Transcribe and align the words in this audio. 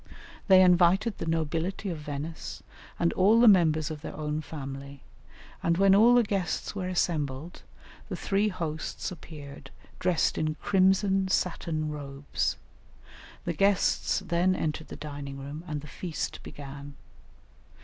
They 0.47 0.63
invited 0.63 1.19
the 1.19 1.27
nobility 1.27 1.91
of 1.91 1.99
Venice 1.99 2.63
and 2.97 3.13
all 3.13 3.39
the 3.39 3.47
members 3.47 3.91
of 3.91 4.01
their 4.01 4.15
own 4.17 4.41
family, 4.41 5.03
and 5.61 5.77
when 5.77 5.93
all 5.93 6.15
the 6.15 6.23
guests 6.23 6.73
were 6.73 6.87
assembled 6.87 7.61
the 8.09 8.15
three 8.15 8.47
hosts 8.47 9.11
appeared 9.11 9.69
dressed 9.99 10.39
in 10.39 10.55
crimson 10.55 11.27
satin 11.27 11.91
robes; 11.91 12.57
the 13.45 13.53
guests 13.53 14.23
then 14.25 14.55
entered 14.55 14.87
the 14.87 14.95
dining 14.95 15.37
room, 15.37 15.63
and 15.67 15.81
the 15.81 15.87
feast 15.87 16.41
began. 16.41 16.95